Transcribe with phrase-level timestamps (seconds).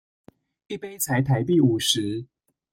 [0.65, 2.25] 一杯才台幣五十